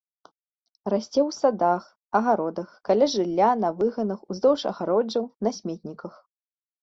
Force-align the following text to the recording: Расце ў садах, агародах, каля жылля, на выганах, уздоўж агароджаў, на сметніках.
Расце 0.91 1.19
ў 1.25 1.31
садах, 1.39 1.83
агародах, 2.19 2.71
каля 2.89 3.05
жылля, 3.15 3.51
на 3.65 3.69
выганах, 3.81 4.19
уздоўж 4.37 4.61
агароджаў, 4.73 5.27
на 5.49 5.53
сметніках. 5.59 6.13